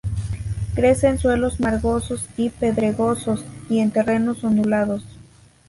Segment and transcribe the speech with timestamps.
[0.73, 5.03] Crece en suelos margosos y pedregosos, y en terrenos ondulados.